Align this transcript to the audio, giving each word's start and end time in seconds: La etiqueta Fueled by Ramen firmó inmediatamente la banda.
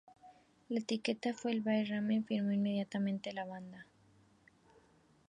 La 0.69 0.79
etiqueta 0.79 1.31
Fueled 1.31 1.63
by 1.63 1.85
Ramen 1.85 2.25
firmó 2.25 2.51
inmediatamente 2.51 3.33
la 3.33 3.45
banda. 3.45 3.85